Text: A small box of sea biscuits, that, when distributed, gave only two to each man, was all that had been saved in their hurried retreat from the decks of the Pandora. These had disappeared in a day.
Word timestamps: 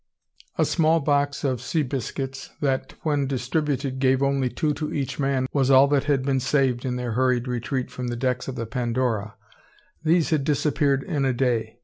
A 0.57 0.65
small 0.65 0.99
box 0.99 1.43
of 1.43 1.61
sea 1.61 1.83
biscuits, 1.83 2.49
that, 2.59 2.95
when 3.03 3.27
distributed, 3.27 3.99
gave 3.99 4.23
only 4.23 4.49
two 4.49 4.73
to 4.73 4.91
each 4.91 5.19
man, 5.19 5.45
was 5.53 5.69
all 5.69 5.87
that 5.89 6.05
had 6.05 6.23
been 6.23 6.39
saved 6.39 6.85
in 6.85 6.95
their 6.95 7.11
hurried 7.11 7.47
retreat 7.47 7.91
from 7.91 8.07
the 8.07 8.15
decks 8.15 8.47
of 8.47 8.55
the 8.55 8.65
Pandora. 8.65 9.35
These 10.03 10.31
had 10.31 10.43
disappeared 10.43 11.03
in 11.03 11.23
a 11.23 11.33
day. 11.33 11.77